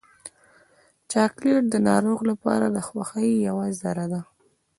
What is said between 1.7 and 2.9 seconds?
ناروغ لپاره د